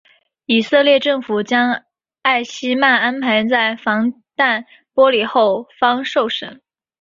[0.47, 1.83] 以色列政府将
[2.23, 6.59] 艾希曼安排在防弹玻璃后方受审。